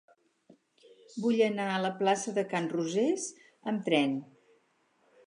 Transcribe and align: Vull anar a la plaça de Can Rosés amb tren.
Vull 1.25 1.43
anar 1.47 1.67
a 1.73 1.83
la 1.83 1.91
plaça 2.01 2.35
de 2.39 2.45
Can 2.55 2.71
Rosés 2.73 3.29
amb 3.73 3.85
tren. 3.91 4.17